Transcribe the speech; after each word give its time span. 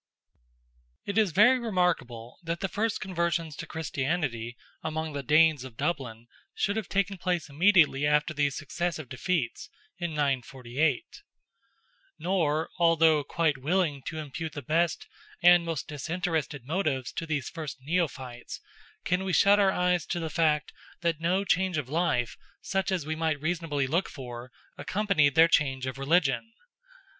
It 1.05 1.19
is 1.19 1.31
very 1.31 1.59
remarkable 1.59 2.39
that 2.41 2.59
the 2.61 2.67
first 2.67 2.99
conversions 2.99 3.55
to 3.57 3.67
Christianity 3.67 4.57
among 4.81 5.13
the 5.13 5.21
Danes 5.21 5.63
of 5.63 5.77
Dublin 5.77 6.25
should 6.55 6.75
have 6.75 6.89
taken 6.89 7.19
place 7.19 7.49
immediately 7.49 8.07
after 8.07 8.33
these 8.33 8.57
successive 8.57 9.07
defeats—in 9.09 10.09
948. 10.15 11.05
Nor, 12.17 12.71
although 12.79 13.23
quite 13.23 13.59
willing 13.59 14.01
to 14.07 14.17
impute 14.17 14.53
the 14.53 14.63
best 14.63 15.05
and 15.43 15.63
most 15.65 15.87
disinterested 15.87 16.65
motives 16.65 17.11
to 17.13 17.27
these 17.27 17.47
first 17.49 17.77
neophytes, 17.81 18.59
can 19.05 19.23
we 19.23 19.33
shut 19.33 19.59
our 19.59 19.71
eyes 19.71 20.07
to 20.07 20.19
the 20.19 20.31
fact 20.31 20.73
that 21.01 21.19
no 21.21 21.45
change 21.45 21.77
of 21.77 21.89
life, 21.89 22.35
such 22.63 22.91
as 22.91 23.05
we 23.05 23.15
might 23.15 23.39
reasonably 23.39 23.85
look 23.85 24.09
for, 24.09 24.51
accompanied 24.79 25.35
their 25.35 25.47
change 25.47 25.85
of 25.85 25.99
religion. 25.99 26.53